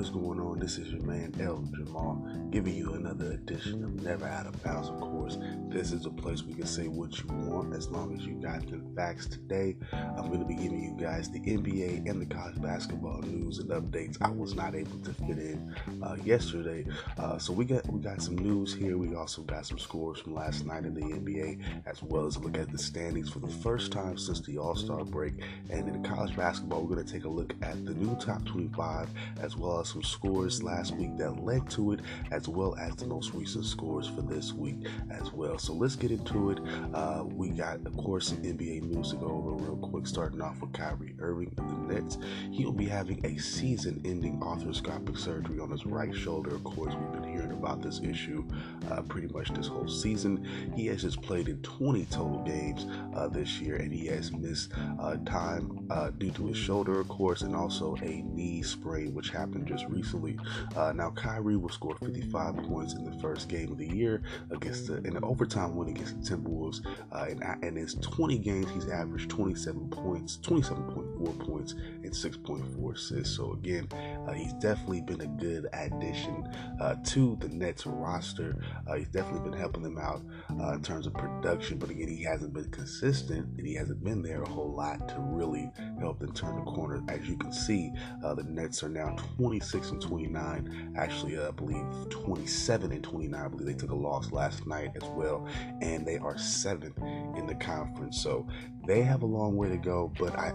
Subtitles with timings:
[0.00, 0.39] is going?
[0.60, 4.90] This is your man El Jamal giving you another edition of Never Out of Bounds.
[4.90, 5.38] Of course,
[5.68, 8.68] this is a place we can say what you want as long as you got
[8.68, 9.26] the facts.
[9.26, 13.58] Today, I'm going to be giving you guys the NBA and the college basketball news
[13.58, 14.18] and updates.
[14.20, 16.84] I was not able to fit in uh, yesterday,
[17.16, 18.98] uh, so we got we got some news here.
[18.98, 22.58] We also got some scores from last night in the NBA, as well as look
[22.58, 25.34] at the standings for the first time since the All Star break.
[25.70, 29.08] And in college basketball, we're going to take a look at the new top 25
[29.40, 32.00] as well as some scores last week that led to it,
[32.30, 35.58] as well as the most recent scores for this week as well.
[35.58, 36.58] So let's get into it.
[36.92, 40.60] Uh, we got, of course, some NBA news to go over real quick, starting off
[40.60, 42.18] with Kyrie Irving of the Nets.
[42.50, 46.54] He'll be having a season ending arthroscopic surgery on his right shoulder.
[46.54, 48.44] Of course, we've been hearing about this issue
[48.90, 50.46] uh, pretty much this whole season.
[50.74, 54.72] He has just played in 20 total games uh, this year, and he has missed
[54.98, 59.30] uh, time uh, due to his shoulder, of course, and also a knee sprain, which
[59.30, 60.38] happened just recently.
[60.76, 64.86] Uh, now, Kyrie will score 55 points in the first game of the year against
[64.86, 66.84] the in an overtime win against the Timberwolves.
[67.12, 73.36] Uh, and, in his 20 games, he's averaged 27 points, 27.4 points, and 6.4 assists.
[73.36, 73.88] So again,
[74.34, 76.48] he's definitely been a good addition
[76.80, 76.96] uh,
[77.36, 78.56] the Nets roster.
[78.86, 80.22] Uh, he's definitely been helping them out
[80.58, 84.22] uh, in terms of production, but again, he hasn't been consistent and he hasn't been
[84.22, 87.02] there a whole lot to really help them turn the corner.
[87.08, 87.92] As you can see,
[88.24, 90.94] uh, the Nets are now 26 and 29.
[90.96, 93.40] Actually, uh, I believe 27 and 29.
[93.40, 95.46] I believe they took a loss last night as well,
[95.80, 96.98] and they are seventh
[97.36, 98.20] in the conference.
[98.22, 98.46] So
[98.86, 100.12] they have a long way to go.
[100.18, 100.52] But I,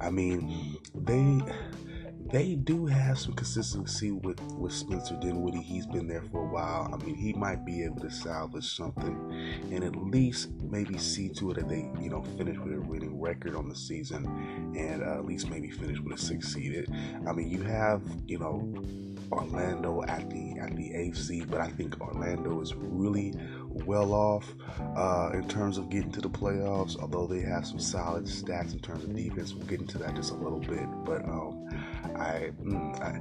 [0.00, 1.40] I mean, they
[2.32, 5.60] they do have some consistency with, with Spencer Dinwiddie.
[5.60, 6.90] He's been there for a while.
[6.92, 11.50] I mean, he might be able to salvage something and at least maybe see to
[11.50, 14.24] it that they, you know, finish with a winning record on the season
[14.76, 16.90] and uh, at least maybe finish with a six seeded.
[17.28, 18.72] I mean, you have, you know,
[19.32, 23.34] Orlando at the at the AFC, but I think Orlando is really
[23.70, 24.54] well off
[24.96, 26.98] uh, in terms of getting to the playoffs.
[27.00, 30.32] Although they have some solid stats in terms of defense, we'll get into that just
[30.32, 30.86] a little bit.
[31.04, 31.68] But um,
[32.16, 33.20] I, mm, I,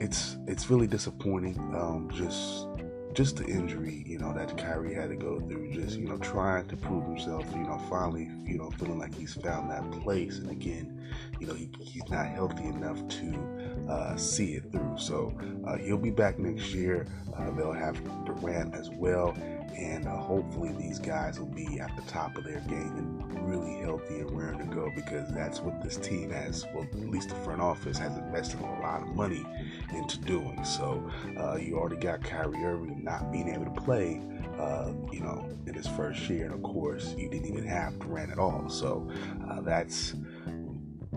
[0.00, 1.58] it's it's really disappointing.
[1.74, 2.66] Um, just
[3.14, 6.66] just the injury, you know, that Kyrie had to go through, just, you know, trying
[6.66, 10.38] to prove himself, you know, finally, you know, feeling like he's found that place.
[10.38, 11.00] And again,
[11.40, 14.96] you know, he, he's not healthy enough to uh, see it through.
[14.98, 15.34] So
[15.66, 17.06] uh, he'll be back next year.
[17.36, 19.34] Uh, they'll have Durant as well
[19.76, 23.80] and uh, hopefully these guys will be at the top of their game and really
[23.80, 27.34] healthy and raring to go because that's what this team has well at least the
[27.36, 29.44] front office has invested a lot of money
[29.92, 34.20] into doing so uh, you already got Kyrie Irving not being able to play
[34.58, 38.30] uh, you know in his first year and of course you didn't even have Durant
[38.30, 39.10] at all so
[39.50, 40.14] uh, that's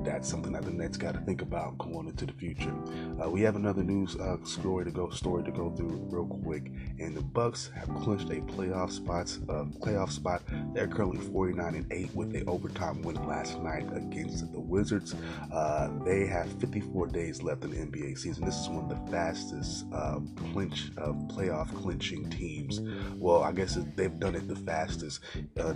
[0.07, 2.73] that's something that the Nets got to think about going into the future.
[3.21, 6.71] Uh, we have another news uh, story to go story to go through real quick,
[6.97, 10.43] and the Bucks have clinched a playoff spots uh, playoff spot.
[10.73, 15.13] They're currently 49 and 8 with a overtime win last night against the Wizards.
[15.51, 18.45] Uh, they have 54 days left in the NBA season.
[18.45, 20.19] This is one of the fastest uh,
[20.53, 22.79] clinch uh, playoff clinching teams.
[23.17, 25.19] Well, I guess they've done it the fastest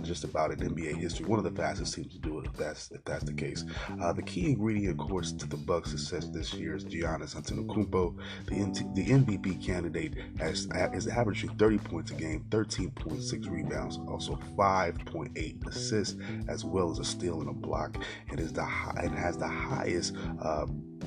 [0.02, 1.26] just about in NBA history.
[1.26, 3.64] One of the fastest teams to do it if that's if that's the case.
[3.98, 8.16] the the key ingredient, of course, to the Bucks' success this year is Giannis Antetokounmpo.
[8.46, 8.54] The,
[8.94, 16.16] the MVP candidate has is averaging 30 points a game, 13.6 rebounds, also 5.8 assists,
[16.48, 17.96] as well as a steal and a block.
[18.32, 20.14] It is the high, it has the highest.
[20.40, 20.66] Uh,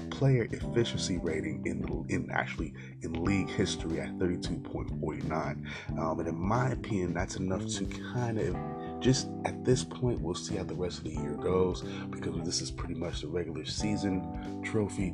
[0.10, 6.00] player efficiency rating in in actually in league history at 32.49.
[6.00, 8.56] Um, and in my opinion, that's enough to kind of
[9.00, 12.62] just at this point, we'll see how the rest of the year goes because this
[12.62, 15.14] is pretty much the regular season trophy.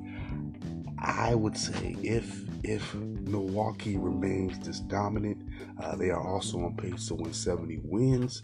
[0.99, 5.41] I would say if if Milwaukee remains this dominant,
[5.81, 8.41] uh, they are also on pace to win 70 wins.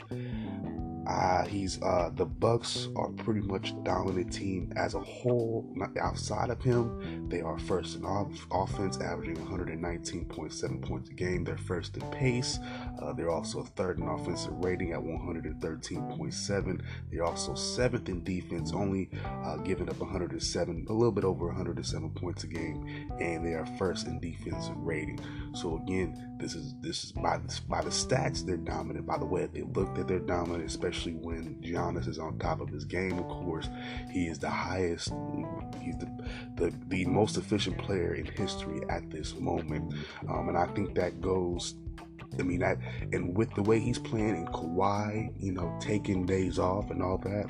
[1.07, 5.65] Uh, he's uh, the Bucks are pretty much dominant team as a whole.
[6.01, 11.45] Outside of him, they are first in off- offense, averaging 119.7 points a game.
[11.45, 12.59] They're first in pace.
[13.01, 16.81] Uh, they're also third in offensive rating at 113.7.
[17.09, 19.09] They're also seventh in defense, only
[19.45, 23.65] uh, giving up 107, a little bit over 107 points a game, and they are
[23.77, 25.19] first in defensive rating.
[25.53, 29.05] So again, this is this is by the, by the stats they're dominant.
[29.05, 32.59] By the way they look that they're dominant, especially especially when Giannis is on top
[32.59, 33.17] of his game.
[33.19, 33.69] Of course,
[34.11, 35.13] he is the highest,
[35.81, 36.09] he's the
[36.55, 39.93] the, the most efficient player in history at this moment,
[40.27, 41.75] um, and I think that goes
[42.39, 42.77] I mean that,
[43.13, 47.17] and with the way he's playing in Kawhi, you know, taking days off and all
[47.19, 47.47] that,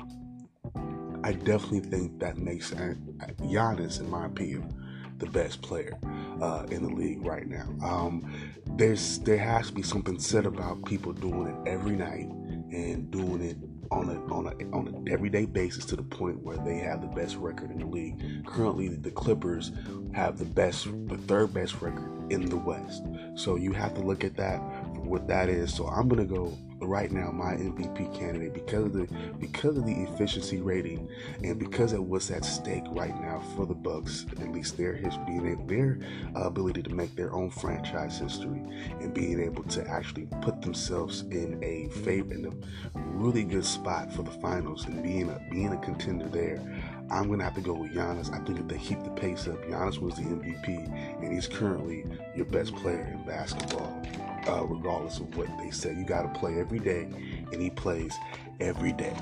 [1.24, 2.94] I definitely think that makes uh,
[3.40, 4.72] Giannis, in my opinion,
[5.18, 5.98] the best player
[6.40, 7.68] uh, in the league right now.
[7.82, 8.32] Um,
[8.76, 12.28] there's there has to be something said about people doing it every night
[12.72, 13.56] and doing it
[13.90, 17.06] on a on a on an everyday basis to the point where they have the
[17.08, 18.46] best record in the league.
[18.46, 19.72] Currently, the Clippers
[20.12, 23.02] have the best, the third best record in the West.
[23.34, 24.60] So you have to look at that
[25.08, 25.74] what that is.
[25.74, 29.08] So I'm gonna go right now my MVP candidate because of the
[29.38, 31.08] because of the efficiency rating
[31.42, 35.36] and because of what's at stake right now for the Bucks, at least their history
[35.36, 35.98] and their
[36.34, 38.62] ability to make their own franchise history
[39.00, 44.12] and being able to actually put themselves in a favor in a really good spot
[44.12, 46.62] for the finals and being a being a contender there.
[47.10, 48.32] I'm gonna have to go with Giannis.
[48.32, 52.04] I think if they keep the pace up, Giannis was the MVP, and he's currently
[52.36, 54.02] your best player in basketball
[54.48, 55.94] uh, regardless of what they say.
[55.94, 57.08] You got to play every day,
[57.52, 58.14] and he plays
[58.60, 59.14] every day.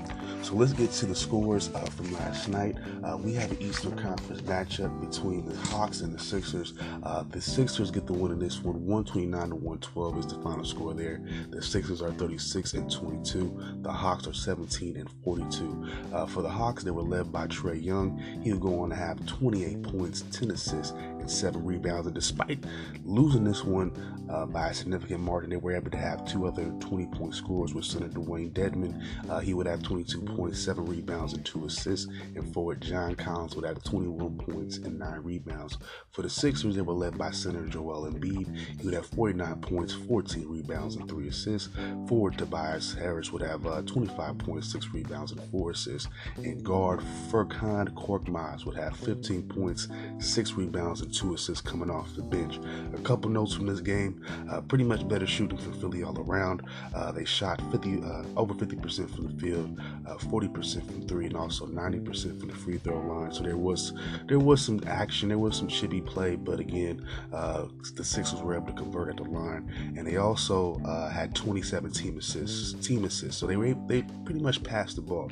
[0.43, 2.77] So let's get to the scores uh, from last night.
[3.05, 6.75] Uh, we have an Eastern Conference matchup between the Hawks and the Sixers.
[7.03, 8.87] Uh, the Sixers get the win in this one.
[8.87, 11.21] 129 to 112 is the final score there.
[11.51, 13.81] The Sixers are 36 and 22.
[13.83, 15.89] The Hawks are 17 and 42.
[16.13, 18.19] Uh, for the Hawks, they were led by Trae Young.
[18.43, 22.07] He'll go on to have 28 points, 10 assists, and seven rebounds.
[22.07, 22.65] And despite
[23.05, 23.93] losing this one
[24.31, 27.75] uh, by a significant margin, they were able to have two other 20 point scores
[27.75, 29.03] with center Dewayne Dedmon.
[29.29, 32.09] Uh, he would have 22.7 rebounds, and two assists.
[32.35, 35.79] And forward John Collins would have 21 points and nine rebounds.
[36.11, 38.57] For the Sixers, they were led by center Joel Embiid.
[38.81, 41.69] He would have 49 points, 14 rebounds, and three assists.
[42.09, 46.09] Forward Tobias Harris would have uh, 25 points, six rebounds, and four assists.
[46.37, 49.89] And guard Furkan Korkmaz would have 15 points,
[50.19, 52.59] six rebounds, and two assists coming off the bench.
[52.95, 56.63] A couple notes from this game: uh, pretty much better shooting for Philly all around.
[56.95, 61.37] Uh, they shot 50 uh, over 50% from the field, 40% uh, from three, and
[61.37, 63.33] also 90% from the free throw line.
[63.33, 63.93] So there was
[64.27, 68.55] there was some action, there was some chippy play, but again, uh, the Sixers were
[68.55, 72.87] able to convert at the line, and they also uh, had 27 team assists.
[72.87, 75.31] Team assists, so they were they pretty much passed the ball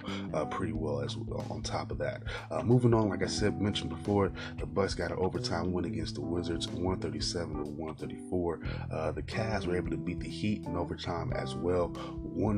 [0.51, 1.17] pretty well as
[1.51, 2.23] on top of that.
[2.65, 6.21] moving on, like I said mentioned before, the Bucks got an overtime win against the
[6.21, 8.61] Wizards, 137 to 134.
[8.91, 11.89] Uh, the Cavs were able to beat the Heat in overtime as well,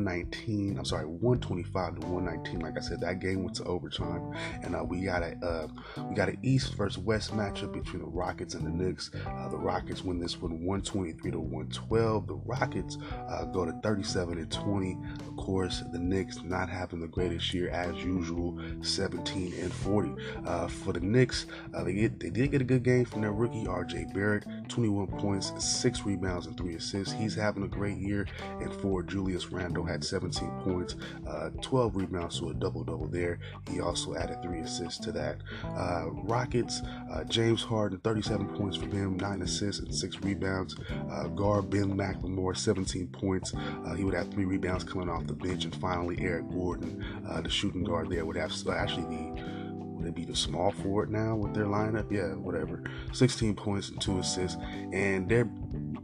[0.06, 0.78] 119.
[0.78, 2.60] I'm sorry, 125 to 119.
[2.60, 4.32] Like I said, that game went to overtime,
[4.62, 5.68] and uh, we got a uh,
[6.08, 9.10] we got an East versus West matchup between the Rockets and the Knicks.
[9.14, 12.26] Uh, the Rockets win this one 123 to 112.
[12.28, 12.98] The Rockets
[13.28, 14.98] uh, go to 37 and 20.
[15.26, 20.14] Of course, the Knicks not having the greatest year as usual, 17 and 40.
[20.46, 21.46] Uh, for the Knicks,
[21.84, 25.52] they get, they did get a good game from their rookie RJ Barrett, 21 points,
[25.58, 27.12] six rebounds, and three assists.
[27.12, 28.26] He's having a great year.
[28.60, 30.96] And for Julius Randle had 17 points,
[31.26, 33.38] uh, 12 rebounds to a double double there.
[33.70, 35.38] He also added three assists to that.
[35.64, 40.76] Uh, Rockets, uh, James Harden, 37 points for him, nine assists and six rebounds.
[41.10, 43.54] Uh, guard Ben McLemore, 17 points.
[43.54, 45.64] Uh, he would have three rebounds coming off the bench.
[45.64, 47.02] And finally, Eric Gordon,
[47.42, 49.65] the shooting guard there, would have actually the
[50.06, 52.10] would it be the small forward now with their lineup?
[52.12, 52.80] Yeah, whatever.
[53.12, 54.56] 16 points and two assists,
[54.92, 55.50] and they're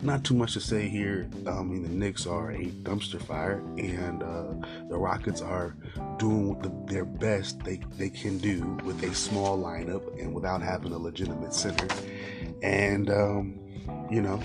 [0.03, 1.29] not too much to say here.
[1.47, 5.77] I mean, the Knicks are a dumpster fire, and uh, the Rockets are
[6.19, 10.93] doing the, their best they, they can do with a small lineup and without having
[10.93, 11.87] a legitimate center.
[12.61, 13.61] And, um,
[14.11, 14.43] you know,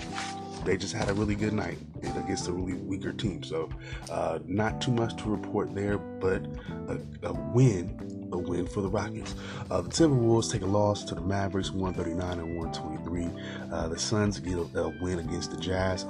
[0.64, 3.42] they just had a really good night against a really weaker team.
[3.42, 3.68] So,
[4.10, 6.46] uh, not too much to report there, but
[6.88, 9.34] a, a win a win for the Rockets.
[9.70, 13.30] Uh, the Timberwolves take a loss to the Mavericks, 139 and 123.
[13.72, 16.04] Uh, the Suns get a, a, win against the Jazz.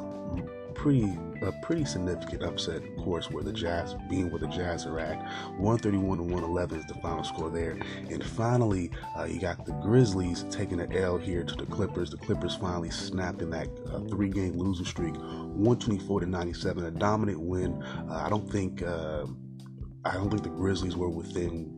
[0.79, 4.99] Pretty a pretty significant upset, of course, where the Jazz, being where the Jazz are
[4.99, 5.19] at.
[5.59, 7.79] 131 to 111 is the final score there.
[8.11, 12.11] And finally, uh, you got the Grizzlies taking an L here to the Clippers.
[12.11, 16.91] The Clippers finally snapped in that uh, three game losing streak, 124 to 97, a
[16.91, 17.83] dominant win.
[17.83, 18.83] Uh, I don't think.
[18.83, 19.27] Uh,
[20.05, 21.78] I don't think the Grizzlies were within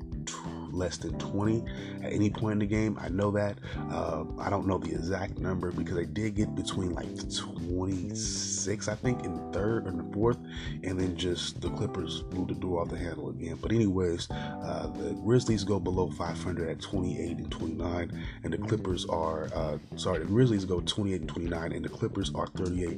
[0.73, 1.65] less than 20
[2.03, 2.99] at any point in the game.
[3.00, 3.59] I know that.
[3.91, 8.95] Uh, I don't know the exact number because they did get between like 26, I
[8.95, 10.39] think, in the third or the fourth,
[10.83, 13.59] and then just the Clippers blew the door off the handle again.
[13.61, 19.07] But anyways, uh, the Grizzlies go below 500 at 28 and 29, and the Clippers
[19.07, 22.89] are uh, sorry, the Grizzlies go 28 and 29, and the Clippers are 38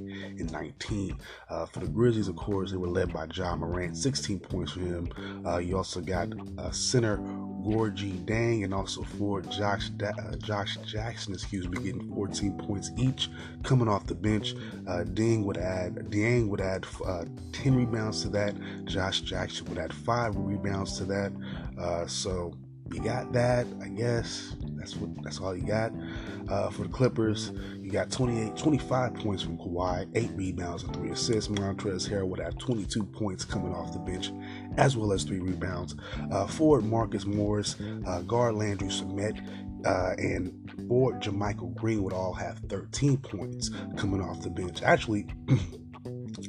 [0.40, 1.16] and 19.
[1.48, 4.80] Uh, for the Grizzlies, of course, they were led by Ja Morant, 16 points for
[4.80, 5.08] him.
[5.46, 6.70] Uh, you also got uh,
[7.64, 13.28] Gorgui Dieng and also for Josh uh, Josh Jackson, excuse me, getting 14 points each
[13.62, 14.54] coming off the bench.
[14.86, 15.04] Uh,
[15.44, 18.54] would add Dieng would add uh, 10 rebounds to that.
[18.84, 21.32] Josh Jackson would add five rebounds to that.
[21.78, 22.54] Uh, so
[22.92, 24.54] you got that, I guess.
[24.74, 25.22] That's what.
[25.22, 25.92] That's all you got.
[26.48, 27.52] Uh, for the Clippers,
[27.92, 31.50] got 28, 25 points from Kawhi, 8 rebounds and 3 assists.
[31.50, 34.32] Montrezl Harrell would have 22 points coming off the bench,
[34.76, 35.94] as well as 3 rebounds.
[36.30, 39.38] Uh, forward Marcus Morris, uh, guard Landry Shamet,
[39.86, 44.82] uh, and forward JaMychal Green would all have 13 points coming off the bench.
[44.82, 45.26] Actually,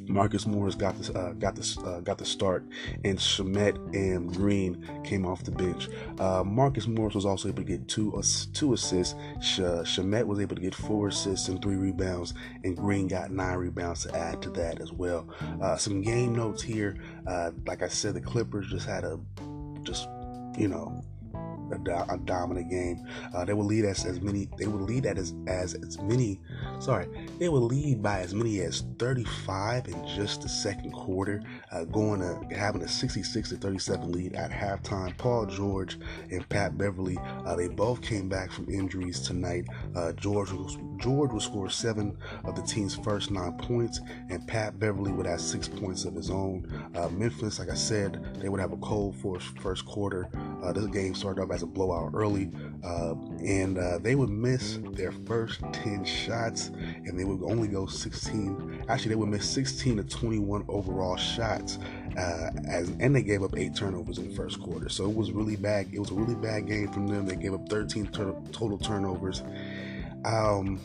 [0.06, 2.64] Marcus Morris got the uh, got the uh, got the start,
[3.04, 5.88] and Shamet and Green came off the bench.
[6.18, 8.22] Uh, Marcus Morris was also able to get two
[8.52, 9.14] two assists.
[9.40, 13.56] Sh- Shamet was able to get four assists and three rebounds, and Green got nine
[13.56, 15.28] rebounds to add to that as well.
[15.60, 16.96] Uh, some game notes here.
[17.26, 19.18] Uh, like I said, the Clippers just had a
[19.82, 20.08] just
[20.56, 21.02] you know
[21.72, 23.06] a, a dominant game.
[23.34, 24.48] Uh, they would lead as as many.
[24.58, 26.40] They would lead at as as as many.
[26.80, 27.06] Sorry,
[27.38, 31.42] they would lead by as many as 35 in just the second quarter,
[31.72, 35.16] uh, going to having a 66 to 37 lead at halftime.
[35.18, 35.98] Paul George
[36.30, 39.66] and Pat Beverley, uh, they both came back from injuries tonight.
[39.94, 40.50] Uh, George
[40.98, 45.40] George would score seven of the team's first nine points, and Pat Beverley would have
[45.40, 46.66] six points of his own.
[46.94, 50.28] Uh, Memphis, like I said, they would have a cold first first quarter.
[50.62, 52.50] Uh, this game started off as a blowout early,
[52.82, 57.86] uh, and uh, they would miss their first 10 shots, and they would only go
[57.86, 58.84] 16.
[58.88, 61.78] Actually, they would miss 16 to 21 overall shots,
[62.18, 64.88] uh, as and they gave up eight turnovers in the first quarter.
[64.88, 65.88] So it was really bad.
[65.92, 67.26] It was a really bad game from them.
[67.26, 69.42] They gave up 13 tur- total turnovers.
[70.24, 70.80] Um,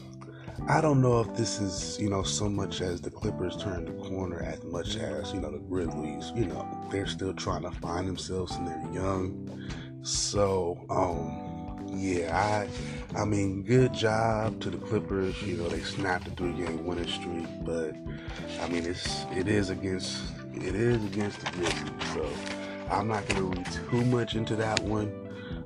[0.68, 4.10] I don't know if this is, you know, so much as the Clippers turned the
[4.10, 8.08] corner as much as, you know, the Grizzlies, you know, they're still trying to find
[8.08, 9.70] themselves and they're young.
[10.02, 11.50] So, um,
[11.92, 15.42] yeah, I I mean, good job to the Clippers.
[15.42, 17.96] You know, they snapped a three game winning streak, but
[18.62, 20.22] I mean it's it is against
[20.54, 22.14] it is against the Grizzlies.
[22.14, 22.30] So
[22.92, 25.12] I'm not gonna read too much into that one,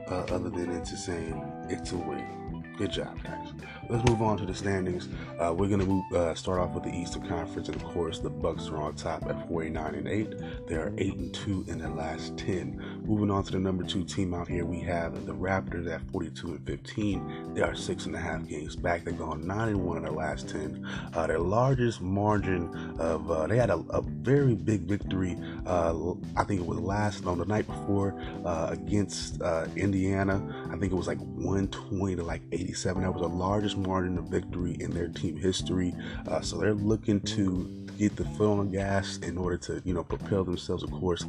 [0.10, 2.66] uh, other than into saying it's a win.
[2.78, 3.43] Good job, guys.
[3.90, 5.10] Let's move on to the standings.
[5.38, 8.30] Uh, we're gonna move, uh, start off with the Eastern Conference, and of course, the
[8.30, 10.68] Bucks are on top at 49 and 8.
[10.68, 12.82] They are 8 and 2 in their last 10.
[13.06, 16.48] Moving on to the number two team out here, we have the Raptors at 42
[16.48, 17.54] and 15.
[17.54, 19.04] They are six and a half games back.
[19.04, 20.88] They've gone 9 and 1 in their last 10.
[21.14, 25.38] Uh, their largest margin of uh, they had a, a, very big victory.
[25.66, 29.42] Uh, I think it was last on the night before uh, against
[29.76, 30.42] Indiana.
[30.72, 33.04] I think it was like 120 to like 87.
[33.04, 35.94] That was the largest margin of victory in their team history.
[36.28, 40.04] Uh, so they're looking to get the foot on gas in order to, you know,
[40.04, 41.26] propel themselves, of course,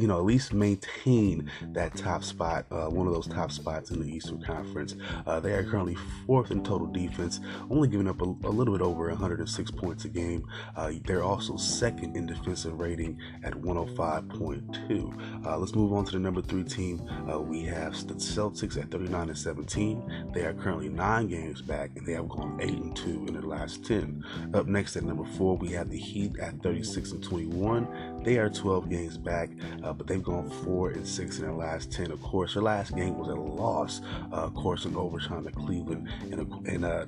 [0.00, 4.00] you know, at least maintain that top spot, uh, one of those top spots in
[4.00, 4.96] the Eastern Conference.
[5.26, 7.40] Uh, they are currently fourth in total defense,
[7.70, 10.46] only giving up a, a little bit over 106 points a game.
[10.74, 15.46] Uh, they're also second in defensive rating at 105.2.
[15.46, 17.02] Uh, let's move on to the number three team.
[17.30, 20.30] Uh, we have the Celtics at 39 and 17.
[20.32, 23.42] They are currently nine games back, and they have gone eight and two in their
[23.42, 24.24] last 10.
[24.54, 28.19] Up next at number four, we have the Heat at 36 and 21.
[28.22, 29.50] They are 12 games back,
[29.82, 32.10] uh, but they've gone four and six in their last 10.
[32.10, 36.08] Of course, their last game was a loss, uh, of course, in overtime to Cleveland.
[36.30, 37.06] And, and uh,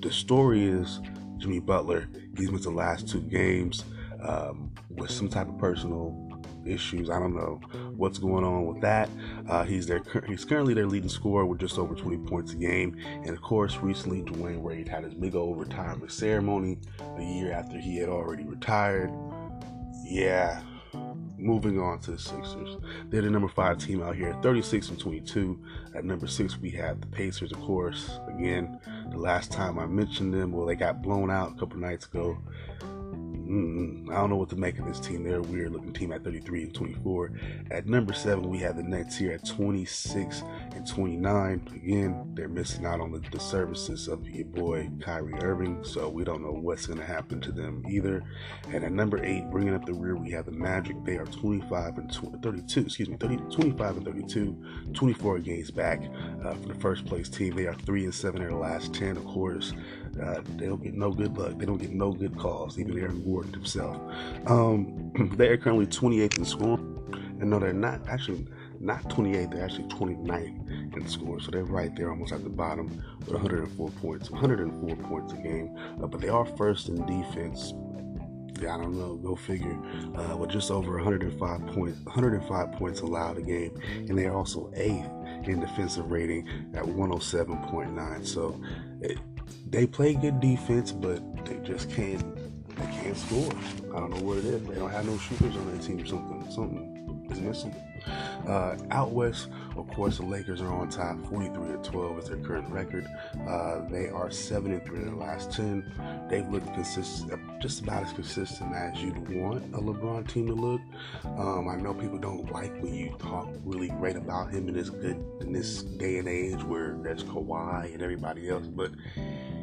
[0.00, 1.00] the story is
[1.36, 2.08] Jimmy Butler.
[2.36, 3.84] He's missed the last two games
[4.22, 6.28] um, with some type of personal
[6.64, 7.10] issues.
[7.10, 7.60] I don't know
[7.96, 9.08] what's going on with that.
[9.48, 12.96] Uh, he's their he's currently their leading scorer with just over 20 points a game.
[13.24, 16.78] And of course, recently Dwyane Wade had his big old retirement ceremony
[17.16, 19.10] a year after he had already retired.
[20.08, 20.62] Yeah.
[21.36, 22.78] Moving on to the Sixers.
[23.10, 25.60] They're the number five team out here, 36 and 22.
[25.94, 28.18] At number six, we have the Pacers, of course.
[28.28, 32.06] Again, the last time I mentioned them, well, they got blown out a couple nights
[32.06, 32.38] ago.
[33.48, 34.10] Mm-mm.
[34.10, 35.24] I don't know what to make of this team.
[35.24, 37.32] They're a weird looking team at 33 and 24.
[37.70, 40.42] At number seven, we have the Nets here at 26
[40.74, 41.68] and 29.
[41.74, 46.24] Again, they're missing out on the, the services of your boy Kyrie Irving, so we
[46.24, 48.22] don't know what's going to happen to them either.
[48.70, 51.02] And at number eight, bringing up the rear, we have the Magic.
[51.04, 56.02] They are 25 and 20, 32, excuse me, 30, 25 and 32, 24 games back
[56.44, 57.56] uh, from the first place team.
[57.56, 59.72] They are three and seven in their last 10, of course.
[60.18, 61.58] They don't get no good luck.
[61.58, 63.96] They don't get no good calls, even Aaron Gordon himself.
[64.46, 66.94] Um, they are currently 28th in scoring.
[67.40, 68.46] And no, they're not actually
[68.80, 71.40] not 28th, they're actually 29th in scoring.
[71.40, 75.76] So they're right there almost at the bottom with 104 points, 104 points a game.
[76.02, 77.72] Uh, but they are first in defense.
[78.60, 79.78] I don't know, go figure.
[80.16, 85.08] Uh, with just over 105 points, 105 points allowed a game, and they're also eighth
[85.44, 88.26] in defensive rating at 107.9.
[88.26, 88.60] So
[89.00, 89.18] it,
[89.70, 92.24] they play good defense, but they just can't
[92.76, 93.52] they can't score.
[93.94, 94.62] I don't know what it is.
[94.66, 96.50] They don't have no shooters on their team or something.
[96.50, 97.74] Something is missing.
[98.46, 102.38] Uh, out west, Of course, the Lakers are on top, 43 and 12 is their
[102.38, 103.06] current record.
[103.46, 106.26] Uh, they are seven and three in the last 10.
[106.28, 110.80] They've looked consistent, just about as consistent as you'd want a LeBron team to look.
[111.24, 114.90] Um, I know people don't like when you talk really great about him in this
[114.90, 118.90] good in this day and age where there's Kawhi and everybody else, but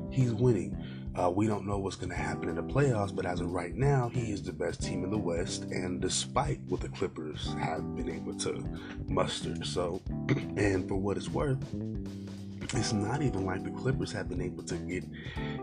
[0.09, 0.77] he's winning.
[1.17, 3.75] Uh, we don't know what's going to happen in the playoffs, but as of right
[3.75, 5.63] now, he is the best team in the West.
[5.63, 8.63] And despite what the Clippers have been able to
[9.07, 10.01] muster, so
[10.57, 11.63] and for what it's worth,
[12.73, 15.05] it's not even like the Clippers have been able to get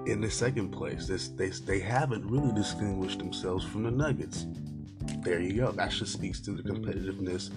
[0.06, 1.06] in the second place.
[1.06, 4.46] This, they they haven't really distinguished themselves from the Nuggets
[5.22, 5.72] there you go.
[5.72, 7.50] That just speaks to the competitiveness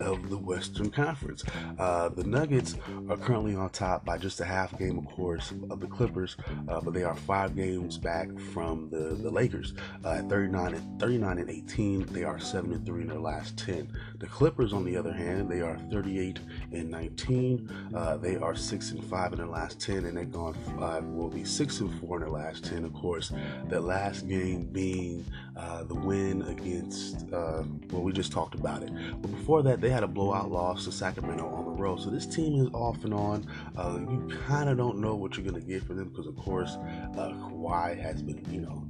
[0.00, 1.44] of the Western Conference.
[1.78, 2.76] Uh, the Nuggets
[3.08, 6.36] are currently on top by just a half game, of course, of the Clippers,
[6.68, 9.74] uh, but they are five games back from the, the Lakers.
[10.04, 13.56] Uh, at 39 and 39 and 18, they are seven and three in their last
[13.58, 13.88] 10.
[14.18, 16.38] The Clippers, on the other hand, they are 38
[16.72, 17.92] and 19.
[17.94, 21.04] Uh, they are six and five in their last 10, and they've gone five.
[21.04, 22.84] Will be six and four in their last 10.
[22.84, 23.32] Of course,
[23.68, 25.24] the last game being
[25.56, 28.90] uh, the win against, uh, well, we just talked about it.
[29.20, 32.00] But before that, they had a blowout loss to Sacramento on the road.
[32.00, 33.46] So this team is off and on.
[33.76, 36.36] Uh, you kind of don't know what you're going to get from them because, of
[36.36, 36.76] course,
[37.16, 38.84] uh, Kawhi has been, you know,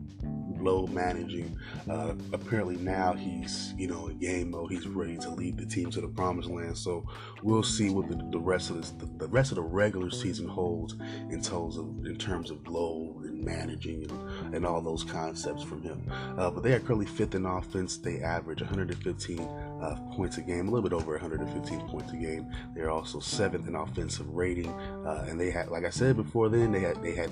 [0.64, 1.56] low managing.
[1.88, 4.70] Uh, apparently now he's, you know, in game mode.
[4.70, 6.76] He's ready to lead the team to the promised land.
[6.76, 7.06] So
[7.42, 10.48] we'll see what the, the rest of this, the, the, rest of the regular season
[10.48, 10.96] holds
[11.30, 15.82] in terms of in terms of low and managing and, and all those concepts from
[15.82, 16.00] him.
[16.38, 17.96] Uh, but they are currently fifth in offense.
[17.96, 19.48] They average 115
[19.80, 22.50] uh, points a game, a little bit over 115 points a game.
[22.74, 26.72] They're also seventh in offensive rating, uh, and they had, like I said before, then
[26.72, 27.30] they had they had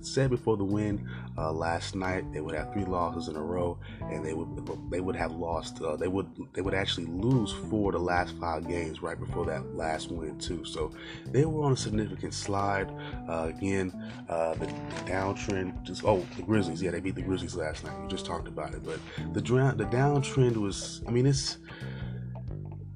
[0.00, 3.78] said before the win uh, last night they would have three losses in a row,
[4.10, 4.48] and they would
[4.90, 5.80] they would have lost.
[5.80, 9.46] Uh, they would they would actually lose four of the last five games right before
[9.46, 10.64] that last win too.
[10.64, 10.92] So
[11.26, 12.90] they were on a significant slide.
[13.28, 13.92] Uh, again,
[14.28, 14.66] uh, the,
[15.06, 17.94] downtrend just oh the Grizzlies, yeah, they beat the Grizzlies last night.
[18.02, 18.98] We just talked about it, but
[19.32, 21.58] the the downtrend was, I mean, it's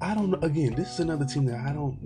[0.02, 0.38] I don't know.
[0.40, 1.98] Again, this is another team that I don't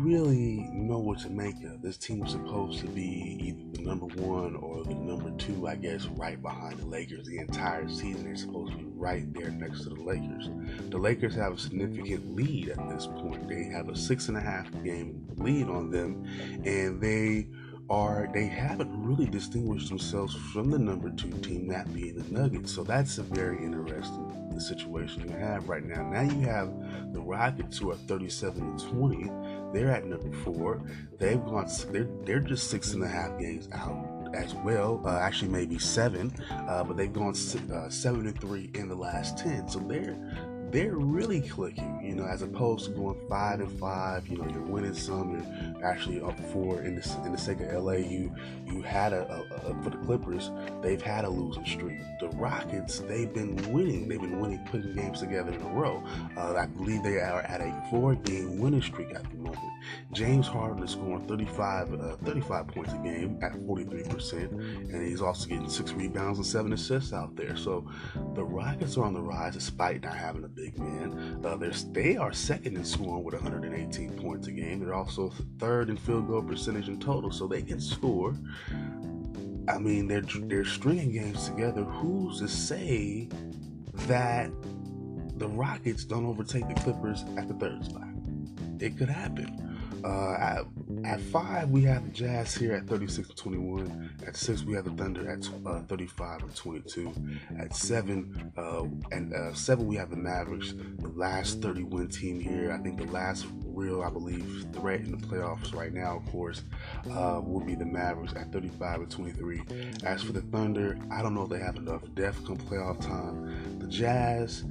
[0.00, 1.82] really know what to make of.
[1.82, 5.74] This team was supposed to be either the number one or the number two, I
[5.74, 8.24] guess, right behind the Lakers the entire season.
[8.24, 10.48] They're supposed to be right there next to the Lakers.
[10.88, 13.46] The Lakers have a significant lead at this point.
[13.46, 16.24] They have a six and a half game lead on them,
[16.64, 17.48] and they
[17.90, 22.74] are they haven't really distinguished themselves from the number two team, that being the Nuggets.
[22.74, 26.02] So that's a very interesting situation you have right now.
[26.02, 26.72] Now you have
[27.12, 29.30] the Rockets who are 37 and 20.
[29.72, 30.82] They're at number four.
[31.18, 31.68] They've gone.
[31.90, 35.00] They're they're just six and a half games out as well.
[35.04, 37.34] Uh, actually, maybe seven, uh, but they've gone
[37.72, 39.68] uh, seven and three in the last ten.
[39.68, 40.16] So they're
[40.70, 44.26] they're really clicking, you know, as opposed to going five and five.
[44.28, 46.80] You know, you're winning some, you're actually up four.
[46.82, 48.34] In the in the sake of LA, you
[48.66, 50.50] you had a, a, a, for the Clippers,
[50.82, 51.98] they've had a losing streak.
[52.20, 54.08] The Rockets, they've been winning.
[54.08, 56.02] They've been winning, putting games together in a row.
[56.36, 59.73] Uh, I believe they are at a four-game winning streak at the moment.
[60.12, 65.48] James Harden is scoring 35, uh, 35 points a game at 43%, and he's also
[65.48, 67.56] getting six rebounds and seven assists out there.
[67.56, 67.88] So
[68.34, 71.40] the Rockets are on the rise despite not having a big man.
[71.44, 71.56] Uh,
[71.92, 74.80] they are second in scoring with 118 points a game.
[74.80, 78.34] They're also third in field goal percentage in total, so they can score.
[79.68, 81.84] I mean, they're they're stringing games together.
[81.84, 83.28] Who's to say
[84.06, 84.50] that
[85.38, 88.08] the Rockets don't overtake the Clippers at the third spot?
[88.80, 89.73] It could happen.
[90.04, 90.64] Uh, at,
[91.04, 94.10] at, five, we have the Jazz here at 36 and 21.
[94.26, 97.12] At six, we have the Thunder at uh, 35 and 22.
[97.58, 102.38] At seven, uh, and uh, seven, we have the Mavericks, the last 30 win team
[102.38, 102.70] here.
[102.70, 106.62] I think the last real, I believe, threat in the playoffs right now, of course,
[107.10, 109.62] uh, will be the Mavericks at 35 and 23.
[110.04, 113.78] As for the Thunder, I don't know if they have enough depth come playoff time.
[113.78, 114.64] The Jazz,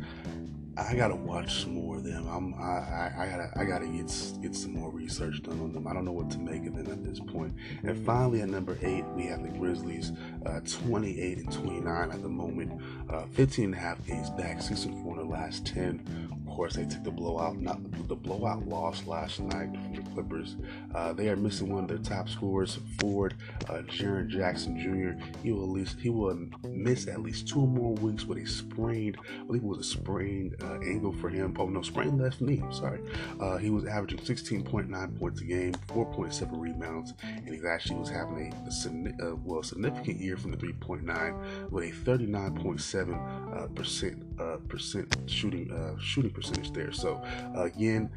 [0.76, 2.28] I gotta watch some more of them.
[2.28, 5.88] I'm, I, I, I, gotta, I gotta get get some more research done on them.
[5.88, 7.54] I don't know what to make of them at this point.
[7.84, 10.12] And finally, at number eight, we have the Grizzlies,
[10.46, 14.86] uh, 28 and 29 at the moment, uh, 15 and a half games back, six
[14.86, 19.06] and four in the last 10 course, they took the blowout, not the blowout loss
[19.06, 20.56] last night from the Clippers.
[20.94, 23.34] Uh, they are missing one of their top scorers, Ford,
[23.70, 25.22] uh, Jaren Jackson Jr.
[25.42, 26.38] He will at least he will
[26.68, 30.56] miss at least two more weeks with a sprained, I believe it was a sprained
[30.64, 31.56] uh, ankle for him.
[31.58, 32.64] Oh no, sprained left knee.
[32.72, 33.00] Sorry.
[33.40, 38.54] Uh, he was averaging 16.9 points a game, 4.7 rebounds, and he actually was having
[38.54, 44.58] a, a uh, well significant year from the 3.9 with a 39.7 uh, percent uh,
[44.68, 46.92] percent shooting uh, shooting percentage there.
[46.92, 47.22] So
[47.56, 48.10] again,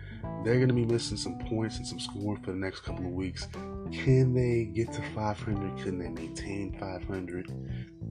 [0.45, 3.13] they're going to be missing some points and some scoring for the next couple of
[3.13, 3.49] weeks.
[3.93, 5.83] Can they get to 500?
[5.83, 7.53] Can they maintain 500?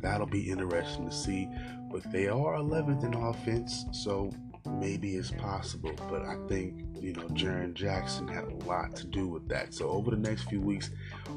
[0.02, 1.50] That'll be interesting to see.
[1.92, 4.32] But they are 11th in offense, so
[4.66, 5.92] maybe it's possible.
[6.10, 9.76] But I think you know, Jaren Jackson had a lot to do with that.
[9.76, 10.90] So over the next few weeks,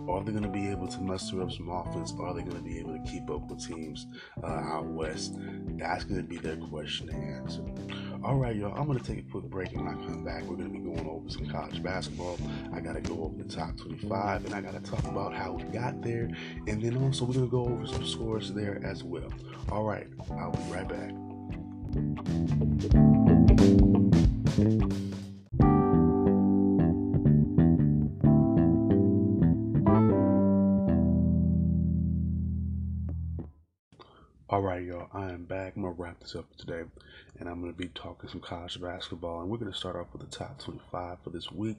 [0.09, 2.15] are they going to be able to muster up some offense?
[2.19, 4.07] Are they going to be able to keep up with teams
[4.43, 5.35] uh, out west?
[5.77, 7.63] That's going to be their question to answer.
[8.25, 8.75] All right, y'all.
[8.79, 10.79] I'm going to take a quick break, and when I come back, we're going to
[10.79, 12.39] be going over some college basketball.
[12.73, 15.53] I got to go over the top 25, and I got to talk about how
[15.53, 16.31] we got there,
[16.67, 19.31] and then also we're going to go over some scores there as well.
[19.71, 21.13] All right, I'll be right back.
[34.99, 35.77] Y'all, I am back.
[35.77, 36.83] I'm to wrap this up today,
[37.39, 39.41] and I'm to be talking some college basketball.
[39.41, 41.77] And we're to start off with the top 25 for this week.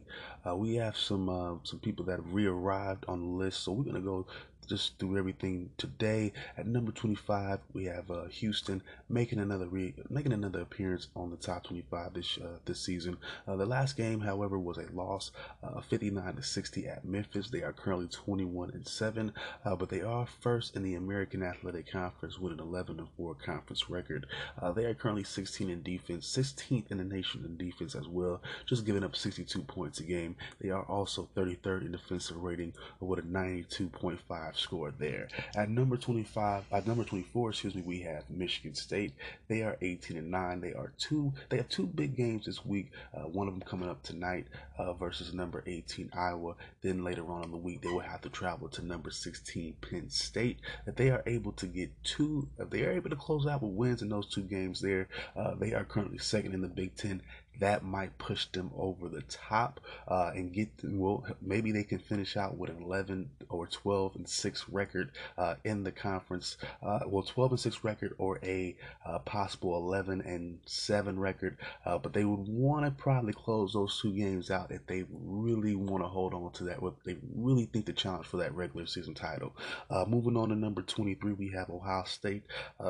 [0.47, 3.83] Uh, we have some uh, some people that have re-arrived on the list, so we're
[3.95, 4.25] to go
[4.67, 6.31] just through everything today.
[6.57, 11.37] At number 25, we have uh, Houston making another re- making another appearance on the
[11.37, 13.17] top 25 this uh, this season.
[13.47, 15.31] Uh, the last game, however, was a loss,
[15.63, 17.49] uh, 59 to 60 at Memphis.
[17.49, 19.33] They are currently 21 and seven,
[19.65, 23.35] uh, but they are first in the American Athletic Conference with an 11 and four
[23.35, 24.27] conference record.
[24.61, 28.41] Uh, they are currently 16 in defense, 16th in the nation in defense as well,
[28.65, 30.35] just giving up 62 points a game.
[30.61, 35.27] They are also 33rd in defensive rating with a 92.5 score there.
[35.55, 39.13] At number 25, at number 24, excuse me, we have Michigan State.
[39.47, 40.61] They are 18 and 9.
[40.61, 41.33] They are two.
[41.49, 42.91] They have two big games this week.
[43.13, 46.55] Uh, one of them coming up tonight uh, versus number 18 Iowa.
[46.81, 50.09] Then later on in the week, they will have to travel to number 16 Penn
[50.09, 50.59] State.
[50.85, 53.73] If they are able to get two, if they are able to close out with
[53.73, 57.21] wins in those two games, there, uh, they are currently second in the Big Ten
[57.59, 61.99] that might push them over the top uh, and get them, well maybe they can
[61.99, 66.99] finish out with an 11 or 12 and 6 record uh, in the conference uh,
[67.05, 72.13] well 12 and 6 record or a uh, possible 11 and 7 record uh, but
[72.13, 76.07] they would want to probably close those two games out if they really want to
[76.07, 79.55] hold on to that if they really think the challenge for that regular season title.
[79.89, 82.43] Uh, moving on to number 23 we have Ohio State.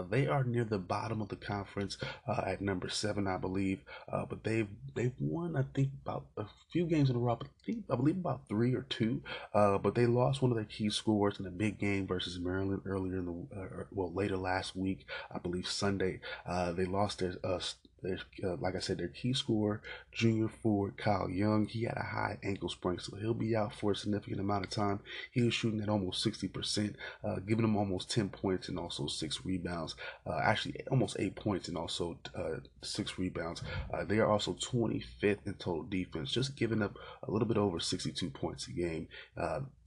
[0.09, 4.58] They are near the bottom of the conference at number 7 I believe but they
[4.59, 7.37] they've they've won I think about a few games in a row.
[7.41, 9.21] I think I believe about three or two.
[9.53, 12.81] Uh, but they lost one of their key scores in a big game versus Maryland
[12.85, 15.05] earlier in the uh, well later last week.
[15.33, 16.19] I believe Sunday.
[16.45, 17.35] Uh, they lost their
[18.05, 19.81] uh, uh, like I said, their key scorer,
[20.11, 23.91] junior forward Kyle Young, he had a high ankle sprain, so he'll be out for
[23.91, 24.99] a significant amount of time.
[25.31, 29.45] He was shooting at almost 60%, uh, giving them almost 10 points and also six
[29.45, 29.95] rebounds.
[30.25, 33.63] Uh, actually, almost eight points and also uh, six rebounds.
[33.93, 37.79] Uh, they are also 25th in total defense, just giving up a little bit over
[37.79, 39.07] 62 points a game.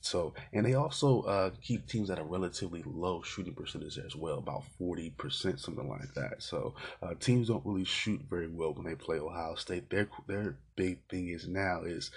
[0.04, 4.38] So, and they also uh, keep teams at a relatively low shooting percentage as well,
[4.38, 6.42] about 40%, something like that.
[6.42, 9.90] So, uh, teams don't really shoot very well when they play Ohio State.
[9.90, 12.10] Their their big thing is now is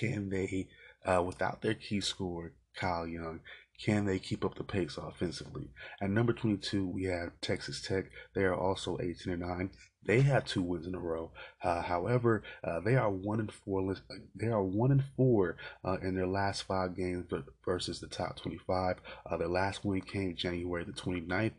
[0.00, 0.68] can they,
[1.04, 3.40] uh, without their key scorer Kyle Young,
[3.78, 5.68] can they keep up the pace offensively?
[6.00, 8.06] At number 22, we have Texas Tech.
[8.34, 9.70] They are also 18 and 9.
[10.06, 11.32] They have two wins in a row.
[11.62, 13.96] Uh, however, uh, they are one and four.
[14.34, 17.26] They are one and four uh, in their last five games
[17.64, 18.96] versus the top 25.
[19.24, 21.52] Uh, their last win came January the 29th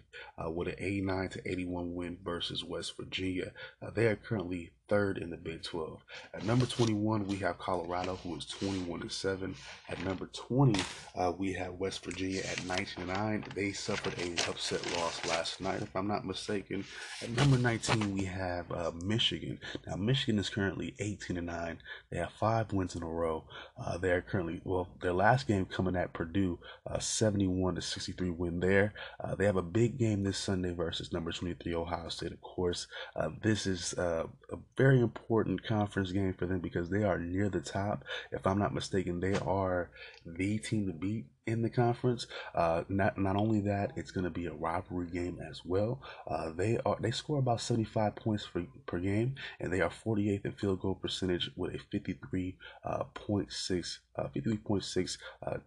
[0.44, 3.52] uh, with an 89 to 81 win versus West Virginia.
[3.82, 6.04] Uh, they are currently third in the Big 12.
[6.34, 9.56] At number 21, we have Colorado, who is 21 and 7.
[9.90, 10.82] At number 20,
[11.16, 13.46] uh, we have West Virginia at 19 and 9.
[13.56, 16.86] They suffered an upset loss last night, if I'm not mistaken.
[17.22, 19.60] At number 19, we have uh, Michigan.
[19.86, 21.78] Now, Michigan is currently 18 and 9.
[22.10, 23.44] They have five wins in a row.
[23.78, 28.30] Uh, they are currently, well, their last game coming at Purdue, uh, 71 to 63
[28.30, 28.94] win there.
[29.20, 32.88] Uh, they have a big game this Sunday versus number 23 Ohio State, of course.
[33.16, 34.28] Uh, this is a
[34.78, 38.06] very important conference game for them because they are near the top.
[38.32, 39.90] If I'm not mistaken, they are
[40.26, 42.28] the team to beat in the conference.
[42.54, 46.02] Uh, not not only that, it's going to be a rivalry game as well.
[46.28, 50.46] Uh, they are they score about 75 points for, per game, and they are 48th
[50.46, 52.54] in field goal percentage with a 53.6
[52.86, 55.58] uh, 53.6 uh,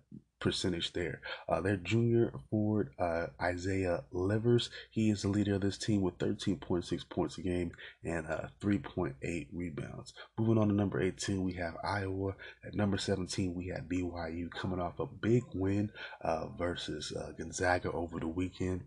[0.41, 1.21] percentage there.
[1.49, 6.19] Uh, their junior forward, uh, Isaiah Livers, he is the leader of this team with
[6.19, 7.73] 13.6 points a game
[8.05, 10.15] and uh, 3.8 rebounds.
[10.39, 12.35] Moving on to number 18, we have Iowa.
[12.67, 15.91] At number 17, we have BYU coming off a big win
[16.23, 18.83] uh, versus uh, Gonzaga over the weekend.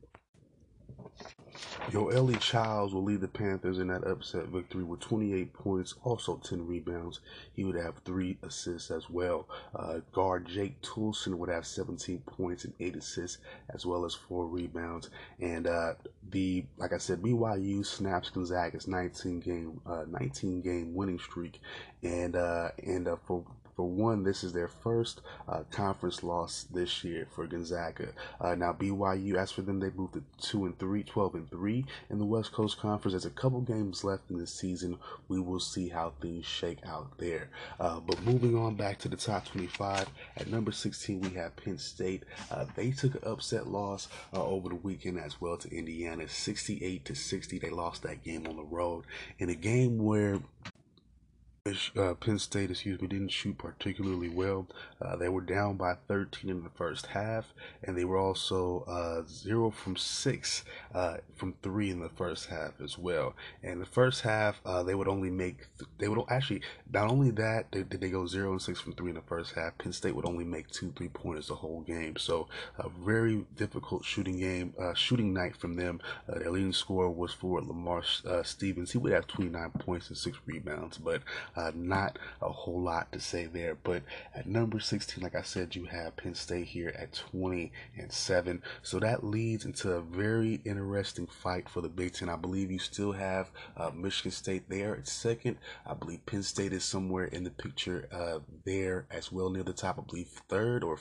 [1.92, 6.66] Yoeli Childs will lead the Panthers in that upset victory with 28 points, also 10
[6.66, 7.20] rebounds.
[7.54, 9.48] He would have three assists as well.
[9.76, 13.38] Uh, guard Jake Toolson would have 17 points and eight assists,
[13.70, 15.10] as well as four rebounds.
[15.40, 15.94] And uh,
[16.32, 21.60] the like I said, BYU snaps Gonzaga's 19 game uh, 19 game winning streak,
[22.02, 23.44] and uh, and uh, for
[23.76, 28.10] for one, this is their first uh, conference loss this year for Gonzaga.
[28.40, 31.86] Uh, now BYU, as for them, they moved to two and three, 12 and three
[32.10, 33.14] in the West Coast Conference.
[33.14, 34.98] There's a couple games left in the season.
[35.28, 37.50] We will see how things shake out there.
[37.80, 40.08] Uh, but moving on back to the top 25,
[40.38, 42.24] at number 16 we have Penn State.
[42.52, 47.06] Uh, they took an upset loss uh, over the weekend as well to Indiana, 68
[47.06, 47.60] to 60.
[47.60, 49.06] They lost that game on the road
[49.40, 50.40] in a game where
[51.96, 54.68] uh, Penn State, excuse me, didn't shoot particularly well.
[55.02, 59.26] Uh, they were down by 13 in the first half, and they were also uh,
[59.30, 63.34] zero from six uh, from three in the first half as well.
[63.64, 65.68] And the first half, uh, they would only make
[66.00, 69.12] they would actually not only that did they, they go zero and six from three
[69.12, 69.78] in the first half.
[69.78, 72.18] Penn State would only make two three pointers the whole game.
[72.18, 76.02] So a very difficult shooting game, uh, shooting night from them.
[76.28, 78.04] their leading scorer was for Lamar
[78.44, 78.92] Stevens.
[78.92, 81.22] He would have 29 points and six rebounds, but
[81.56, 83.76] uh, not a whole lot to say there.
[83.76, 84.04] But
[84.36, 88.62] at number 16, like I said, you have Penn State here at 20 and 7.
[88.82, 92.30] So that leads into a very interesting fight for the Big Ten.
[92.30, 95.58] I believe you still have uh, Michigan State there at second.
[95.86, 99.74] I believe Penn State is somewhere in the picture uh, there as well near the
[99.74, 100.00] top.
[100.00, 100.98] I believe third or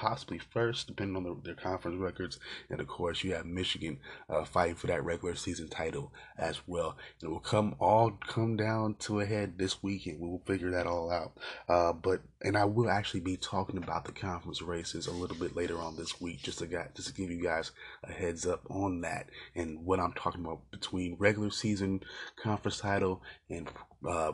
[0.00, 2.38] possibly first, depending on the, their conference records.
[2.70, 3.98] And of course, you have Michigan
[4.30, 6.96] uh, fighting for that regular season title as well.
[7.22, 10.18] It will come all come down to a head this weekend.
[10.18, 11.32] We will figure that all out.
[11.68, 15.54] Uh, but and I will actually be talking about the conference races a little bit
[15.54, 18.62] later on this week, just to get, just to give you guys a heads up
[18.70, 22.00] on that and what I'm talking about between regular season
[22.42, 23.68] conference title and
[24.08, 24.32] uh,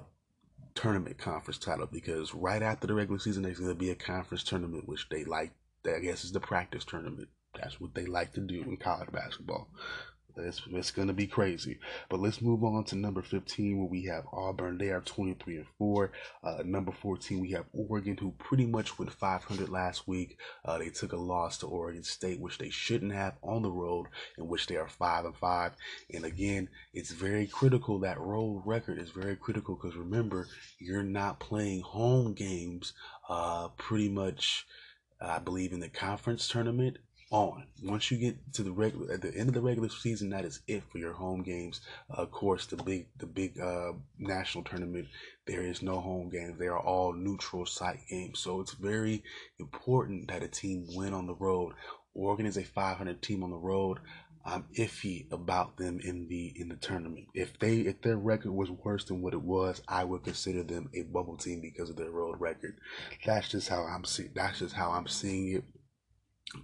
[0.77, 4.45] tournament conference title because right after the regular season, there's going to be a conference
[4.45, 5.53] tournament, which they like.
[5.85, 7.29] I guess is the practice tournament.
[7.55, 9.69] That's what they like to do in college basketball.
[10.37, 11.79] It's, it's going to be crazy.
[12.09, 14.79] But let's move on to number 15, where we have Auburn.
[14.79, 16.12] They are 23 and 4.
[16.42, 20.38] Uh, number 14, we have Oregon, who pretty much went 500 last week.
[20.64, 24.07] Uh, they took a loss to Oregon State, which they shouldn't have on the road,
[24.38, 25.72] in which they are 5 and 5.
[26.12, 27.99] And again, it's very critical.
[27.99, 32.92] That road record is very critical because remember, you're not playing home games
[33.29, 34.66] uh, pretty much.
[35.18, 36.99] I believe in the conference tournament
[37.31, 37.65] on.
[37.83, 40.61] Once you get to the regular at the end of the regular season, that is
[40.69, 41.81] it for your home games.
[42.11, 45.09] Uh, of course, the big the big uh, national tournament,
[45.47, 46.59] there is no home games.
[46.59, 48.39] They are all neutral site games.
[48.39, 49.23] So it's very
[49.59, 51.75] important that a team win on the road.
[52.15, 53.99] Oregon is a 500 team on the road.
[54.45, 57.27] I'm iffy about them in the in the tournament.
[57.35, 60.89] If they if their record was worse than what it was, I would consider them
[60.95, 62.79] a bubble team because of their road record.
[63.25, 64.31] That's just how I'm seeing.
[64.35, 65.65] That's just how I'm seeing it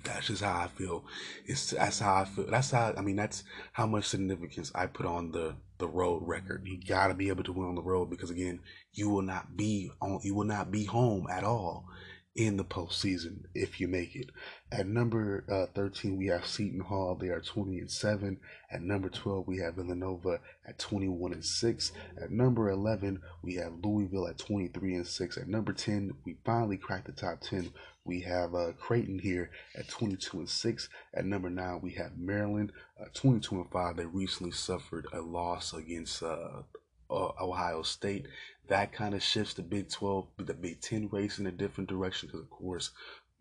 [0.05, 1.05] that's just how I feel.
[1.45, 2.47] It's that's how I feel.
[2.49, 3.16] That's how I mean.
[3.16, 6.66] That's how much significance I put on the the road record.
[6.66, 8.61] You got to be able to win on the road because again,
[8.92, 10.21] you will not be on.
[10.23, 11.87] You will not be home at all
[12.35, 14.31] in the postseason if you make it.
[14.71, 17.14] At number uh, 13, we have Seton Hall.
[17.14, 18.38] They are 20 and 7.
[18.71, 21.92] At number 12, we have Villanova at 21 and 6.
[22.21, 25.37] At number 11, we have Louisville at 23 and 6.
[25.37, 27.71] At number 10, we finally cracked the top 10.
[28.04, 30.88] We have uh, Creighton here at 22 and 6.
[31.14, 33.96] At number 9, we have Maryland uh, 22 and 5.
[33.96, 36.62] They recently suffered a loss against uh,
[37.10, 38.26] Ohio State.
[38.68, 42.28] That kind of shifts the Big 12, the Big 10 race in a different direction
[42.28, 42.90] because, of course,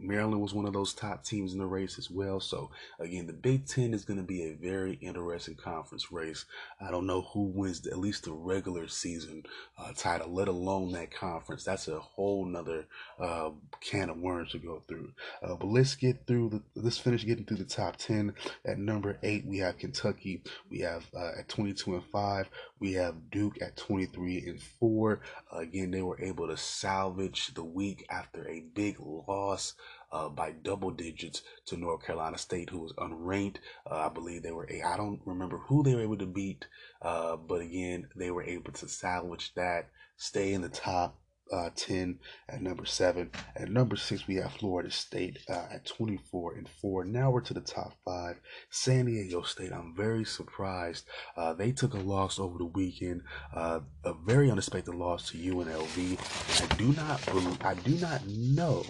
[0.01, 2.39] Maryland was one of those top teams in the race as well.
[2.39, 6.45] So again, the Big Ten is going to be a very interesting conference race.
[6.79, 9.43] I don't know who wins the, at least the regular season
[9.77, 11.63] uh, title, let alone that conference.
[11.63, 12.85] That's a whole nother
[13.19, 15.11] uh, can of worms to go through.
[15.41, 16.61] Uh, but let's get through the.
[16.75, 18.33] Let's finish getting through the top ten.
[18.65, 20.43] At number eight, we have Kentucky.
[20.69, 22.49] We have uh, at twenty two and five.
[22.81, 25.21] We have Duke at twenty three and four.
[25.51, 29.75] again, they were able to salvage the week after a big loss
[30.11, 33.57] uh, by double digits to North Carolina State, who was unranked.
[33.89, 36.65] Uh, I believe they were a, I don't remember who they were able to beat,
[37.03, 41.20] uh, but again, they were able to salvage that, stay in the top.
[41.51, 46.53] Uh, 10 at number 7 at number 6 we have florida state uh, at 24
[46.53, 51.05] and 4 now we're to the top 5 san diego state i'm very surprised.
[51.35, 56.61] Uh, they took a loss over the weekend uh, a very unexpected loss to unlv
[56.61, 58.85] i do not believe, i do not know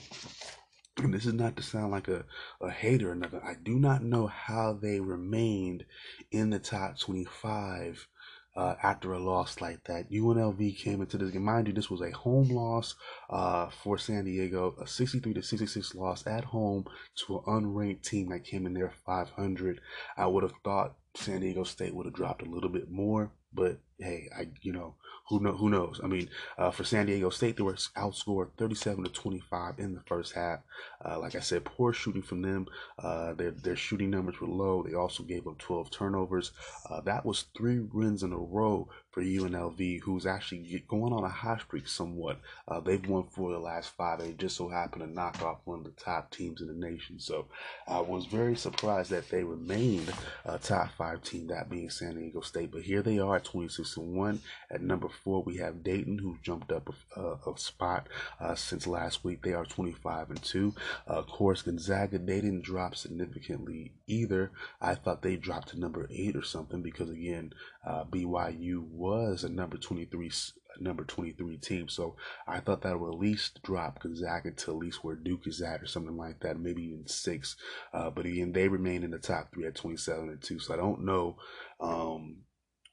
[0.97, 2.26] and this is not to sound like a,
[2.60, 3.41] a hater or nothing.
[3.43, 5.86] I do not know how they remained
[6.32, 8.08] in the top 25
[8.56, 10.12] uh, after a loss like that.
[10.12, 11.44] UNLV came into this game.
[11.44, 12.96] Mind you, this was a home loss
[13.30, 16.86] uh, for San Diego, a 63 to 66 loss at home
[17.16, 19.80] to an unranked team that came in there 500.
[20.18, 23.80] I would have thought San Diego State would have dropped a little bit more, but
[24.02, 24.96] hey, I you know
[25.28, 26.02] who know who knows?
[26.04, 30.02] I mean, uh, for San Diego State, they were outscored 37 to 25 in the
[30.02, 30.60] first half.
[31.04, 32.68] Uh, like I said, poor shooting from them.
[33.00, 34.84] Uh, their their shooting numbers were low.
[34.84, 36.52] They also gave up 12 turnovers.
[36.90, 41.30] Uh, that was three wins in a row for UNLV, who's actually going on a
[41.30, 42.39] hot streak somewhat.
[42.67, 44.19] Uh, they've won four of the last five.
[44.19, 47.19] They just so happened to knock off one of the top teams in the nation.
[47.19, 47.47] So
[47.88, 50.12] I was very surprised that they remained
[50.45, 52.71] a top five team, that being San Diego State.
[52.71, 54.39] But here they are at 26 and one.
[54.69, 58.08] At number four, we have Dayton, who jumped up a, a, a spot
[58.39, 59.41] uh, since last week.
[59.43, 60.74] They are 25 and two.
[61.08, 64.52] Uh, of course, Gonzaga, they didn't drop significantly either.
[64.80, 67.54] I thought they dropped to number eight or something because again,
[67.86, 70.32] uh, BYU was a number 23
[70.80, 71.90] number 23 team.
[71.90, 72.16] So
[72.48, 75.82] I thought that would at least drop Gonzaga to at least where Duke is at
[75.82, 77.56] or something like that, maybe even six.
[77.94, 80.60] Uh, but again, they remain in the top three at 27 and two.
[80.60, 81.38] So I don't know
[81.80, 82.38] um,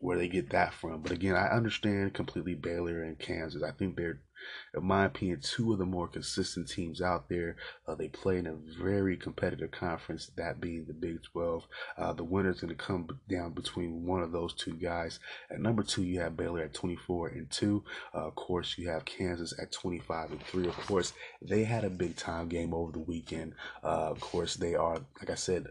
[0.00, 1.02] where they get that from.
[1.02, 3.62] But again, I understand completely Baylor and Kansas.
[3.62, 4.20] I think they're
[4.74, 7.56] in my opinion, two of the more consistent teams out there.
[7.86, 11.66] Uh, they play in a very competitive conference, that being the Big 12.
[11.96, 15.20] Uh, the winner's going to come down between one of those two guys.
[15.50, 17.84] At number two, you have Baylor at 24 and 2.
[18.14, 20.68] Uh, of course, you have Kansas at 25 and 3.
[20.68, 23.54] Of course, they had a big time game over the weekend.
[23.82, 25.68] Uh, of course, they are, like I said,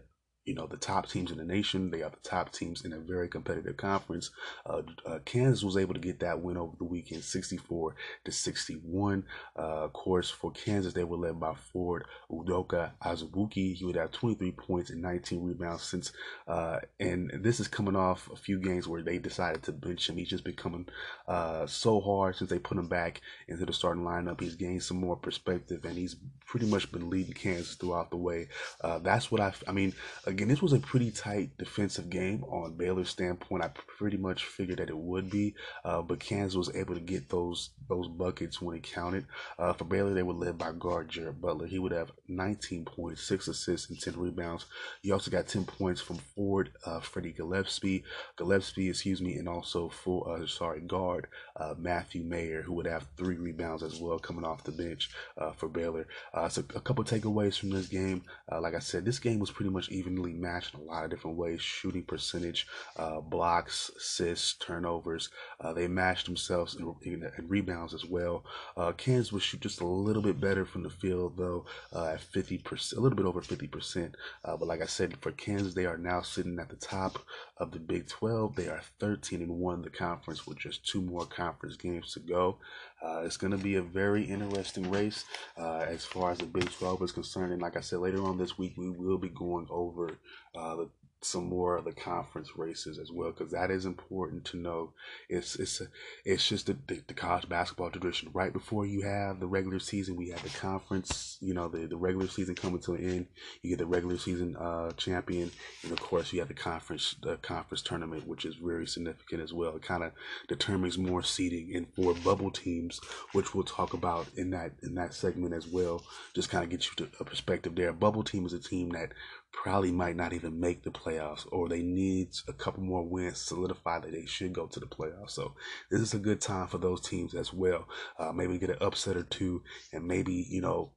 [0.48, 1.90] you know the top teams in the nation.
[1.90, 4.30] They are the top teams in a very competitive conference.
[4.64, 9.24] Uh, uh, Kansas was able to get that win over the weekend, 64 to 61.
[9.56, 13.74] Uh, of course, for Kansas, they were led by Ford Udoka Azubuike.
[13.74, 16.12] He would have 23 points and 19 rebounds since,
[16.46, 20.16] uh, and this is coming off a few games where they decided to bench him.
[20.16, 20.86] He's just becoming
[21.26, 24.40] uh, so hard since they put him back into the starting lineup.
[24.40, 28.48] He's gained some more perspective, and he's pretty much been leading Kansas throughout the way.
[28.80, 29.92] Uh, that's what I, I mean.
[30.38, 33.64] Again, this was a pretty tight defensive game on Baylor's standpoint.
[33.64, 37.28] I pretty much figured that it would be, uh, but Kansas was able to get
[37.28, 39.26] those those buckets when it counted.
[39.58, 41.66] Uh, for Baylor, they were led by guard Jared Butler.
[41.66, 44.66] He would have 19 points, six assists, and 10 rebounds.
[45.02, 48.04] He also got 10 points from Ford uh, Freddie Gillespie,
[48.36, 53.06] Gillespie, excuse me, and also for uh, sorry guard uh, Matthew Mayer, who would have
[53.16, 56.06] three rebounds as well coming off the bench uh, for Baylor.
[56.50, 58.22] So a couple takeaways from this game.
[58.48, 61.36] Like I said, this game was pretty much evenly matched in a lot of different
[61.36, 65.30] ways shooting percentage, uh, blocks, assists, turnovers.
[65.60, 68.44] Uh, they matched themselves in, in, in rebounds as well.
[68.76, 71.64] Uh, Kansas would shoot just a little bit better from the field, though,
[71.94, 74.14] uh, at 50%, a little bit over 50%.
[74.44, 77.18] Uh, but like I said, for Kansas, they are now sitting at the top
[77.58, 78.56] of the Big 12.
[78.56, 82.20] They are 13 and 1 in the conference with just two more conference games to
[82.20, 82.58] go.
[83.02, 85.24] Uh, it's going to be a very interesting race
[85.56, 87.52] uh, as far as the Big 12 is concerned.
[87.52, 90.18] And like I said, later on this week, we will be going over
[90.54, 90.88] uh, the
[91.20, 94.92] some more of the conference races as well because that is important to know.
[95.28, 95.82] It's it's
[96.24, 98.30] it's just the, the, the, college basketball tradition.
[98.32, 101.96] Right before you have the regular season we have the conference you know the, the
[101.96, 103.26] regular season coming to an end.
[103.62, 105.50] You get the regular season uh, champion
[105.82, 109.52] and of course you have the conference the conference tournament which is very significant as
[109.52, 109.76] well.
[109.76, 110.12] It kind of
[110.48, 113.00] determines more seeding and for bubble teams
[113.32, 116.02] which we'll talk about in that in that segment as well.
[116.34, 117.88] Just kind of get you to a perspective there.
[117.88, 119.12] A bubble team is a team that
[119.52, 123.46] probably might not even make the playoffs or they need a couple more wins to
[123.46, 125.30] solidify that they should go to the playoffs.
[125.30, 125.54] So
[125.90, 127.88] this is a good time for those teams as well.
[128.18, 130.92] Uh, maybe get an upset or two and maybe, you know,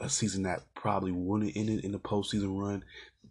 [0.00, 2.84] a season that probably wouldn't end it in the postseason run,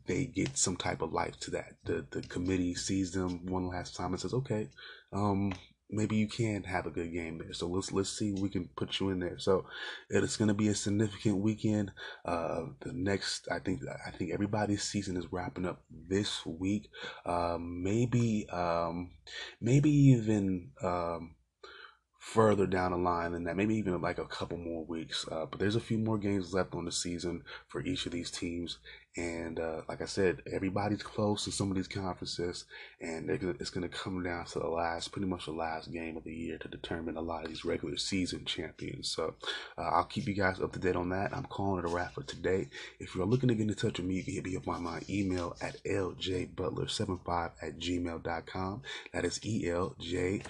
[0.08, 1.76] they get some type of life to that.
[1.84, 4.70] The the committee sees them one last time and says, okay,
[5.12, 5.54] um,
[5.90, 7.54] maybe you can have a good game there.
[7.54, 9.38] So let's let's see we can put you in there.
[9.38, 9.66] So
[10.10, 11.92] it's going to be a significant weekend.
[12.24, 16.90] Uh, the next, I think, I think everybody's season is wrapping up this week.
[17.26, 19.12] Um, maybe, um,
[19.62, 20.72] maybe even.
[20.82, 21.36] Um,
[22.26, 25.28] further down the line than that, maybe even like a couple more weeks.
[25.32, 28.32] Uh, but there's a few more games left on the season for each of these
[28.32, 28.80] teams.
[29.16, 32.66] And uh, like I said, everybody's close in some of these conferences,
[33.00, 36.24] and it's going to come down to the last, pretty much the last game of
[36.24, 39.08] the year to determine a lot of these regular season champions.
[39.08, 39.36] So
[39.78, 41.32] uh, I'll keep you guys up to date on that.
[41.32, 42.70] I'm calling it a wrap for today.
[43.00, 45.56] If you're looking to get in touch with me, hit me up on my email
[45.62, 48.82] at ljbutler75 at gmail.com.
[49.14, 50.42] That is E L J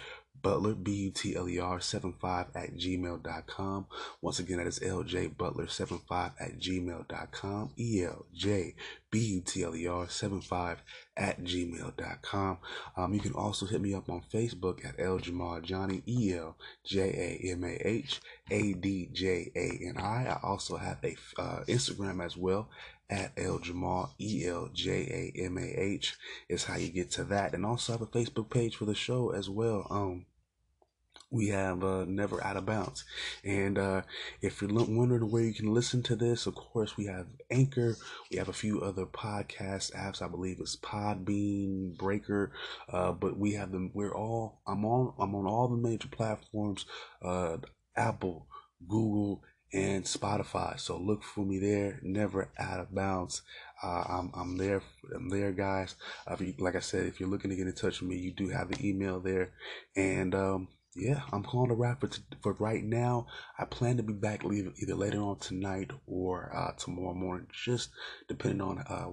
[0.45, 3.87] Butler, B U T L E R 75 at gmail.com.
[4.21, 7.73] Once again, that is LJ Butler 75 at gmail.com.
[7.79, 8.75] E L J
[9.09, 10.83] B U T L E R 75
[11.17, 12.59] at gmail.com.
[12.95, 17.39] Um, you can also hit me up on Facebook at Eljamah Adjani, E L J
[17.43, 18.21] A M A H
[18.51, 20.27] A D J A N I.
[20.27, 22.69] I also have a uh, Instagram as well
[23.09, 26.15] at El Jamal, E L J A M A H
[26.49, 27.55] is how you get to that.
[27.55, 29.87] And also have a Facebook page for the show as well.
[29.89, 30.27] Um,
[31.35, 33.03] we have uh, Never Out of Bounds.
[33.43, 34.01] And uh,
[34.41, 37.97] if you're wondering where you can listen to this, of course, we have Anchor.
[38.31, 40.21] We have a few other podcast apps.
[40.21, 42.51] I believe it's Podbean, Breaker.
[42.91, 43.91] Uh, but we have them.
[43.93, 44.61] We're all.
[44.65, 45.13] I'm on.
[45.19, 46.85] I'm on all the major platforms.
[47.21, 47.57] Uh,
[47.95, 48.47] Apple,
[48.87, 50.79] Google, and Spotify.
[50.79, 51.99] So look for me there.
[52.01, 53.41] Never out of bounds.
[53.83, 54.81] Uh, I'm I'm there.
[55.13, 55.95] I'm there, guys.
[56.39, 58.47] You, like I said, if you're looking to get in touch with me, you do
[58.49, 59.51] have the email there.
[59.95, 63.27] And um, yeah, I'm calling a wrap for, t- for right now.
[63.59, 67.89] I plan to be back either later on tonight or uh, tomorrow morning, just
[68.29, 69.09] depending on uh,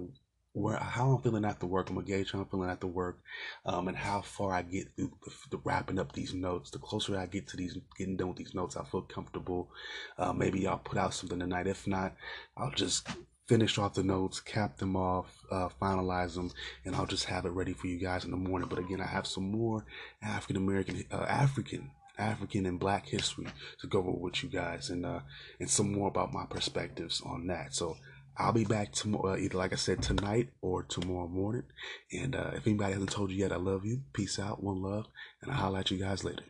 [0.53, 1.89] where how I'm feeling after work.
[1.89, 3.19] I'm gonna gauge how I'm feeling after work,
[3.67, 6.71] um, and how far I get through the, the, wrapping up these notes.
[6.71, 9.71] The closer I get to these getting done with these notes, I feel comfortable.
[10.17, 11.67] Uh, maybe I'll put out something tonight.
[11.67, 12.15] If not,
[12.57, 13.09] I'll just
[13.47, 16.51] finish off the notes, cap them off, uh, finalize them,
[16.85, 18.69] and I'll just have it ready for you guys in the morning.
[18.69, 19.85] But again, I have some more
[20.23, 23.47] African American, uh, African African and Black history
[23.81, 25.21] to go over with you guys, and uh,
[25.61, 27.75] and some more about my perspectives on that.
[27.75, 27.97] So
[28.37, 31.65] I'll be back tomorrow, uh, either like I said tonight or tomorrow morning.
[32.13, 34.03] And uh, if anybody hasn't told you yet, I love you.
[34.13, 35.07] Peace out, one love,
[35.43, 36.45] and I'll at you guys later.